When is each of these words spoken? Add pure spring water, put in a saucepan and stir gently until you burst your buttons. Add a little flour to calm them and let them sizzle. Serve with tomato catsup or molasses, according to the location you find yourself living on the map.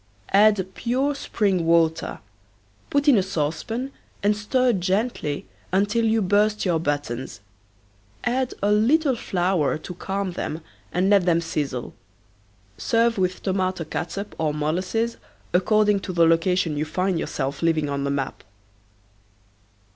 Add 0.33 0.73
pure 0.73 1.13
spring 1.13 1.63
water, 1.63 2.21
put 2.89 3.07
in 3.07 3.19
a 3.19 3.21
saucepan 3.21 3.91
and 4.23 4.35
stir 4.35 4.73
gently 4.73 5.45
until 5.71 6.03
you 6.03 6.23
burst 6.23 6.65
your 6.65 6.79
buttons. 6.79 7.39
Add 8.23 8.55
a 8.63 8.71
little 8.71 9.15
flour 9.15 9.77
to 9.77 9.93
calm 9.93 10.31
them 10.31 10.61
and 10.91 11.11
let 11.11 11.25
them 11.27 11.39
sizzle. 11.39 11.93
Serve 12.79 13.19
with 13.19 13.43
tomato 13.43 13.83
catsup 13.83 14.33
or 14.39 14.55
molasses, 14.55 15.17
according 15.53 15.99
to 15.99 16.13
the 16.13 16.25
location 16.25 16.77
you 16.77 16.85
find 16.85 17.19
yourself 17.19 17.61
living 17.61 17.87
on 17.87 18.03
the 18.03 18.09
map. 18.09 18.43